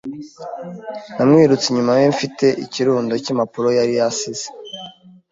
[1.15, 4.47] Namwirutse inyuma ye mfite ikirundo cy'impapuro yari asize.